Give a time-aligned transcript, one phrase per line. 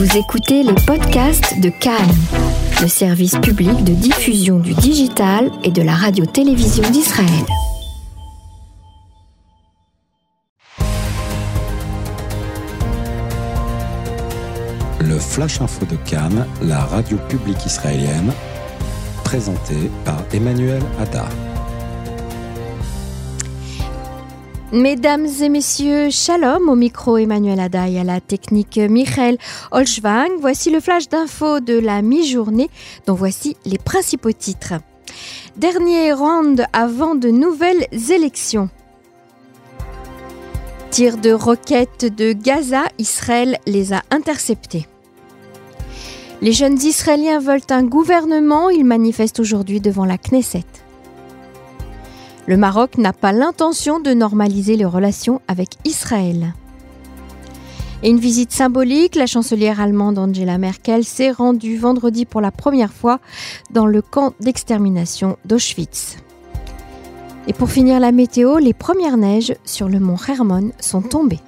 [0.00, 1.94] Vous écoutez les podcasts de Cannes,
[2.80, 7.28] le service public de diffusion du digital et de la radio-télévision d'Israël.
[15.00, 18.32] Le Flash Info de Cannes, la radio publique israélienne,
[19.22, 21.28] présenté par Emmanuel Hadar.
[24.72, 29.36] Mesdames et messieurs, shalom au micro Emmanuel Adaï à la technique Michael
[29.72, 30.30] Olschwang.
[30.40, 32.70] Voici le flash d'info de la mi-journée
[33.04, 34.74] dont voici les principaux titres.
[35.56, 38.70] Dernier round avant de nouvelles élections.
[40.92, 44.86] Tir de roquettes de Gaza, Israël les a interceptés.
[46.42, 50.64] Les jeunes Israéliens veulent un gouvernement, ils manifestent aujourd'hui devant la Knesset.
[52.46, 56.54] Le Maroc n'a pas l'intention de normaliser les relations avec Israël.
[58.02, 62.92] Et une visite symbolique, la chancelière allemande Angela Merkel s'est rendue vendredi pour la première
[62.92, 63.20] fois
[63.70, 66.16] dans le camp d'extermination d'Auschwitz.
[67.46, 71.40] Et pour finir la météo, les premières neiges sur le mont Hermon sont tombées.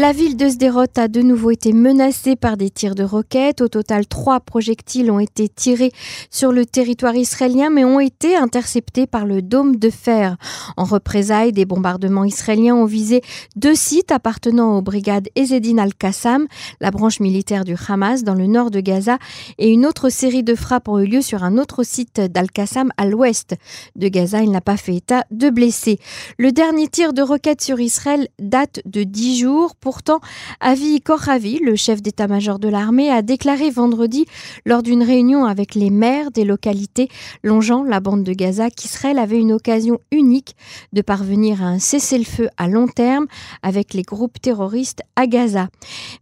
[0.00, 3.60] La ville de Sderot a de nouveau été menacée par des tirs de roquettes.
[3.60, 5.92] Au total, trois projectiles ont été tirés
[6.30, 10.38] sur le territoire israélien, mais ont été interceptés par le dôme de fer.
[10.78, 13.20] En représailles, des bombardements israéliens ont visé
[13.56, 16.46] deux sites appartenant aux brigades Ezedin al-Qassam,
[16.80, 19.18] la branche militaire du Hamas dans le nord de Gaza,
[19.58, 23.04] et une autre série de frappes ont eu lieu sur un autre site d'al-Qassam à
[23.04, 23.54] l'ouest
[23.96, 24.40] de Gaza.
[24.40, 25.98] Il n'a pas fait état de blessés.
[26.38, 29.74] Le dernier tir de roquette sur Israël date de dix jours.
[29.90, 30.20] Pourtant,
[30.60, 34.24] Avi Koravi, le chef d'état-major de l'armée, a déclaré vendredi
[34.64, 37.08] lors d'une réunion avec les maires des localités
[37.42, 40.54] longeant la bande de Gaza qu'Israël avait une occasion unique
[40.92, 43.26] de parvenir à un cessez-le-feu à long terme
[43.64, 45.66] avec les groupes terroristes à Gaza.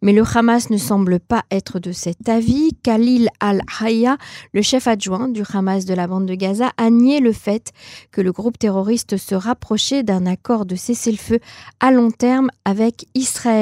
[0.01, 2.71] Mais le Hamas ne semble pas être de cet avis.
[2.83, 4.17] Khalil al-Hayya,
[4.55, 7.73] le chef adjoint du Hamas de la bande de Gaza, a nié le fait
[8.13, 11.39] que le groupe terroriste se rapprochait d'un accord de cessez-le-feu
[11.81, 13.58] à long terme avec Israël.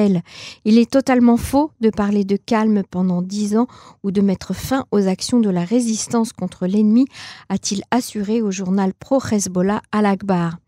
[0.65, 3.67] Il est totalement faux de parler de calme pendant dix ans
[4.03, 7.07] ou de mettre fin aux actions de la résistance contre l'ennemi,
[7.49, 10.59] a-t-il assuré au journal pro-Hezbollah Al-Akbar.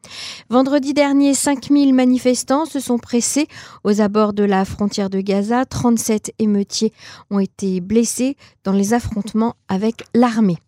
[0.49, 3.49] Vendredi dernier, 5000 manifestants se sont pressés
[3.85, 5.65] aux abords de la frontière de Gaza.
[5.65, 6.93] 37 émeutiers
[7.31, 10.59] ont été blessés dans les affrontements avec l'armée.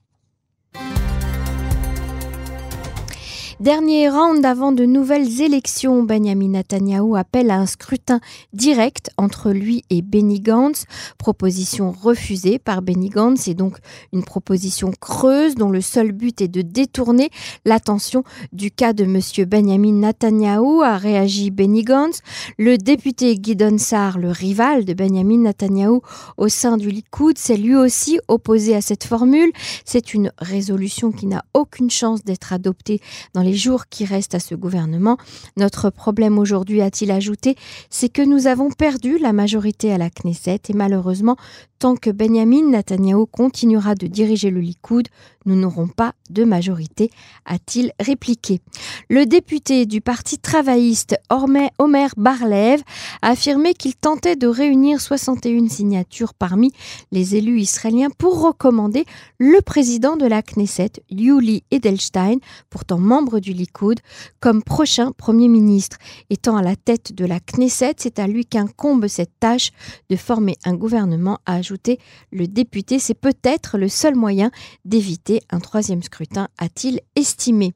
[3.60, 8.18] Dernier round avant de nouvelles élections, Benjamin Netanyahu appelle à un scrutin
[8.54, 10.86] direct entre lui et Benny Gantz.
[11.18, 13.76] Proposition refusée par Benny Gantz et donc
[14.14, 17.28] une proposition creuse dont le seul but est de détourner
[17.66, 22.22] l'attention du cas de monsieur Benjamin Netanyahu, a réagi Benny Gantz.
[22.56, 26.00] Le député Gidon Sar, le rival de Benjamin Netanyahu
[26.38, 29.52] au sein du Likoud, s'est lui aussi opposé à cette formule.
[29.84, 33.02] C'est une résolution qui n'a aucune chance d'être adoptée
[33.34, 35.16] dans les les jours qui restent à ce gouvernement.
[35.56, 37.56] Notre problème aujourd'hui, a-t-il ajouté,
[37.90, 41.36] c'est que nous avons perdu la majorité à la Knesset et malheureusement,
[41.80, 45.08] tant que Benjamin Netanyahu continuera de diriger le Likoud,
[45.46, 47.10] nous n'aurons pas de majorité,
[47.46, 48.60] a-t-il répliqué.
[49.08, 52.82] Le député du Parti travailliste Omer Barlev
[53.22, 56.72] a affirmé qu'il tentait de réunir 61 signatures parmi
[57.10, 59.06] les élus israéliens pour recommander
[59.38, 62.36] le président de la Knesset, Yuli Edelstein,
[62.68, 64.00] pourtant membre du Likoud,
[64.38, 65.98] comme prochain Premier ministre.
[66.30, 69.70] Étant à la tête de la Knesset, c'est à lui qu'incombe cette tâche
[70.08, 71.98] de former un gouvernement, a ajouté
[72.30, 72.98] le député.
[72.98, 74.50] C'est peut-être le seul moyen
[74.84, 77.74] d'éviter un troisième scrutin, a-t-il estimé.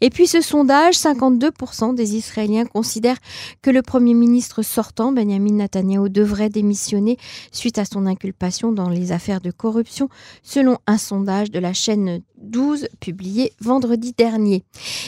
[0.00, 3.18] Et puis ce sondage, 52% des Israéliens considèrent
[3.62, 7.18] que le Premier ministre sortant, Benjamin Netanyahu, devrait démissionner
[7.52, 10.08] suite à son inculpation dans les affaires de corruption,
[10.42, 14.64] selon un sondage de la chaîne 12 publié vendredi dernier.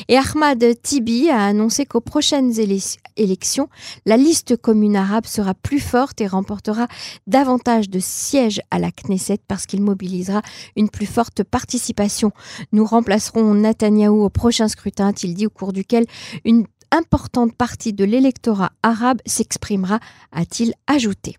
[0.08, 2.52] Et Ahmad Tibi a annoncé qu'aux prochaines
[3.16, 3.68] élections,
[4.06, 6.88] la liste commune arabe sera plus forte et remportera
[7.26, 10.42] davantage de sièges à la Knesset parce qu'il mobilisera
[10.76, 12.32] une plus forte participation.
[12.72, 16.06] Nous remplacerons Netanyahou au prochain scrutin, a-t-il dit, au cours duquel
[16.44, 20.00] une importante partie de l'électorat arabe s'exprimera,
[20.32, 21.36] a-t-il ajouté.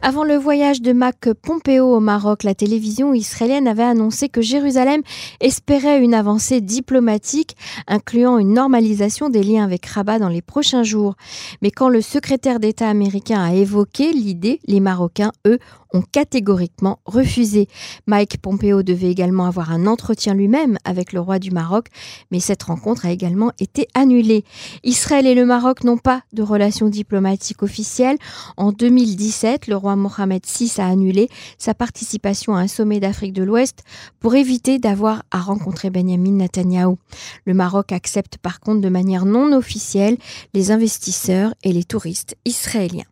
[0.00, 5.02] Avant le voyage de Mac Pompeo au Maroc, la télévision israélienne avait annoncé que Jérusalem
[5.40, 7.56] espérait une avancée diplomatique,
[7.88, 11.16] incluant une normalisation des liens avec Rabat dans les prochains jours.
[11.62, 15.58] Mais quand le secrétaire d'État américain a évoqué l'idée, les Marocains, eux,
[15.92, 17.68] ont catégoriquement refusé.
[18.06, 21.88] Mike Pompeo devait également avoir un entretien lui-même avec le roi du Maroc,
[22.30, 24.44] mais cette rencontre a également été annulée.
[24.84, 28.18] Israël et le Maroc n'ont pas de relations diplomatiques officielles.
[28.56, 33.42] En 2017, le roi Mohamed VI a annulé sa participation à un sommet d'Afrique de
[33.42, 33.82] l'Ouest
[34.20, 36.96] pour éviter d'avoir à rencontrer Benjamin Netanyahu.
[37.44, 40.16] Le Maroc accepte par contre de manière non officielle
[40.54, 43.04] les investisseurs et les touristes israéliens.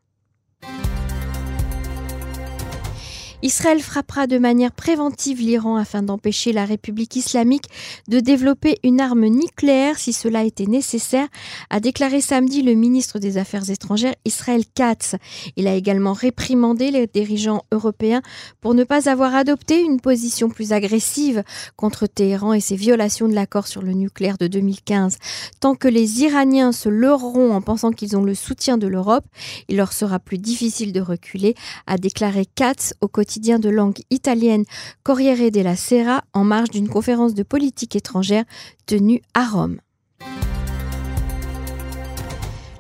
[3.47, 7.67] Israël frappera de manière préventive l'Iran afin d'empêcher la République islamique
[8.09, 11.29] de développer une arme nucléaire si cela était nécessaire,
[11.71, 15.15] a déclaré samedi le ministre des Affaires étrangères Israël Katz.
[15.55, 18.21] Il a également réprimandé les dirigeants européens
[18.61, 21.45] pour ne pas avoir adopté une position plus agressive
[21.77, 25.19] contre Téhéran et ses violations de l'accord sur le nucléaire de 2015.
[25.61, 29.25] Tant que les Iraniens se leurront en pensant qu'ils ont le soutien de l'Europe,
[29.69, 31.55] il leur sera plus difficile de reculer,
[31.87, 34.65] a déclaré Katz au quotidien de langue italienne
[35.03, 38.45] Corriere della Sera en marge d'une conférence de politique étrangère
[38.87, 39.79] tenue à Rome.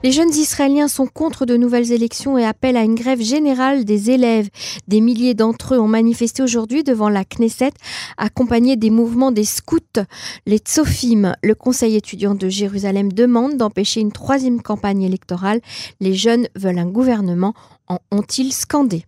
[0.02, 4.10] Les jeunes Israéliens sont contre de nouvelles élections et appellent à une grève générale des
[4.10, 4.48] élèves.
[4.88, 7.72] Des milliers d'entre eux ont manifesté aujourd'hui devant la Knesset,
[8.16, 9.80] accompagnés des mouvements des scouts.
[10.46, 15.60] Les Tzofim, le conseil étudiant de Jérusalem, demande d'empêcher une troisième campagne électorale.
[16.00, 17.54] Les jeunes veulent un gouvernement,
[17.88, 19.04] en ont-ils scandé?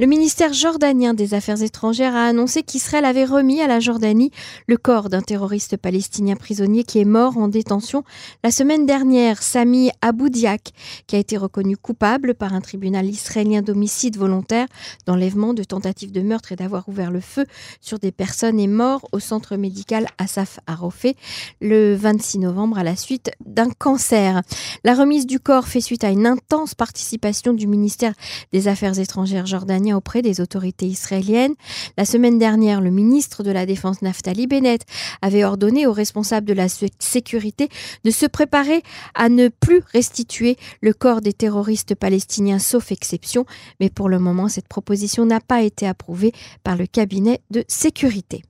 [0.00, 4.32] Le ministère jordanien des Affaires étrangères a annoncé qu'Israël avait remis à la Jordanie
[4.66, 8.02] le corps d'un terroriste palestinien prisonnier qui est mort en détention
[8.42, 10.72] la semaine dernière, Sami Aboudiak,
[11.06, 14.66] qui a été reconnu coupable par un tribunal israélien d'homicide volontaire,
[15.06, 17.46] d'enlèvement, de tentative de meurtre et d'avoir ouvert le feu
[17.80, 21.14] sur des personnes et mort au centre médical Asaf Arofé
[21.60, 24.42] le 26 novembre à la suite d'un cancer.
[24.82, 28.14] La remise du corps fait suite à une intense participation du ministère
[28.52, 31.54] des Affaires étrangères jordanien auprès des autorités israéliennes.
[31.98, 34.82] La semaine dernière, le ministre de la Défense Naftali Bennett
[35.22, 37.68] avait ordonné aux responsables de la sécurité
[38.04, 38.82] de se préparer
[39.14, 43.44] à ne plus restituer le corps des terroristes palestiniens sauf exception,
[43.80, 46.32] mais pour le moment, cette proposition n'a pas été approuvée
[46.62, 48.42] par le cabinet de sécurité.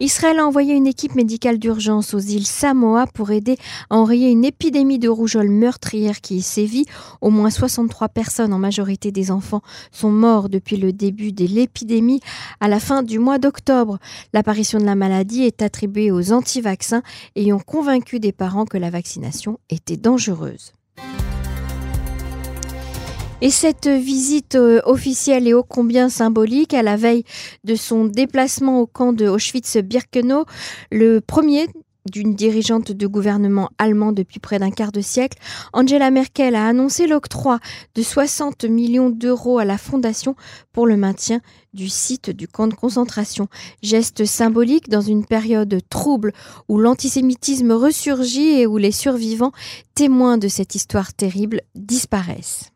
[0.00, 3.58] Israël a envoyé une équipe médicale d'urgence aux îles Samoa pour aider
[3.90, 6.86] à enrayer une épidémie de rougeole meurtrière qui y sévit.
[7.20, 9.60] Au moins 63 personnes, en majorité des enfants,
[9.92, 12.20] sont morts depuis le début de l'épidémie
[12.60, 13.98] à la fin du mois d'octobre.
[14.32, 17.02] L'apparition de la maladie est attribuée aux anti-vaccins
[17.36, 20.72] ayant convaincu des parents que la vaccination était dangereuse.
[23.42, 27.24] Et cette visite euh, officielle et ô combien symbolique, à la veille
[27.64, 30.44] de son déplacement au camp de Auschwitz-Birkenau,
[30.90, 31.66] le premier
[32.10, 35.38] d'une dirigeante de gouvernement allemand depuis près d'un quart de siècle,
[35.72, 37.60] Angela Merkel a annoncé l'octroi
[37.94, 40.34] de 60 millions d'euros à la Fondation
[40.72, 41.40] pour le maintien
[41.72, 43.48] du site du camp de concentration.
[43.82, 46.32] Geste symbolique dans une période trouble
[46.68, 49.52] où l'antisémitisme ressurgit et où les survivants,
[49.94, 52.70] témoins de cette histoire terrible, disparaissent.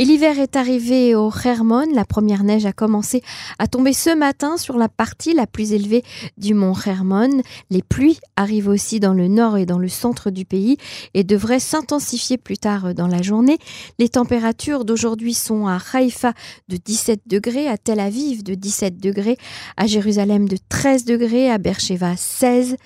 [0.00, 1.84] Et l'hiver est arrivé au Hermon.
[1.92, 3.20] La première neige a commencé
[3.58, 6.04] à tomber ce matin sur la partie la plus élevée
[6.36, 7.42] du mont Hermon.
[7.68, 10.76] Les pluies arrivent aussi dans le nord et dans le centre du pays
[11.14, 13.58] et devraient s'intensifier plus tard dans la journée.
[13.98, 16.32] Les températures d'aujourd'hui sont à Haïfa
[16.68, 19.36] de 17 degrés, à Tel Aviv de 17 degrés,
[19.76, 22.76] à Jérusalem de 13 degrés, à Beersheba 16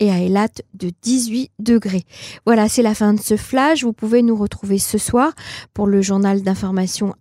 [0.00, 2.04] et à Elat de 18 degrés.
[2.46, 3.84] Voilà, c'est la fin de ce flash.
[3.84, 5.34] Vous pouvez nous retrouver ce soir
[5.74, 6.61] pour le journal d'information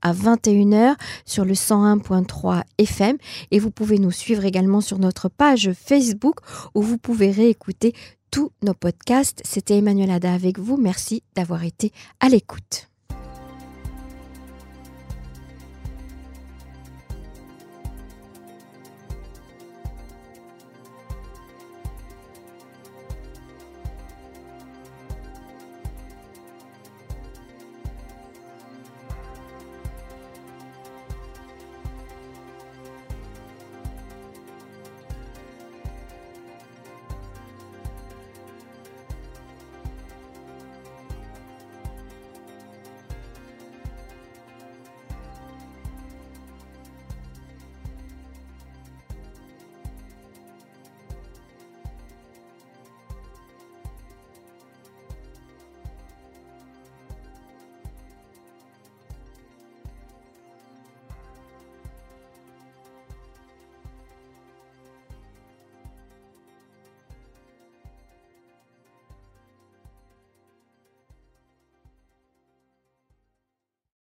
[0.01, 0.95] à 21h
[1.25, 3.17] sur le 101.3 FM
[3.51, 6.35] et vous pouvez nous suivre également sur notre page Facebook
[6.75, 7.93] où vous pouvez réécouter
[8.29, 9.41] tous nos podcasts.
[9.43, 10.77] C'était Emmanuel Ada avec vous.
[10.77, 12.90] Merci d'avoir été à l'écoute.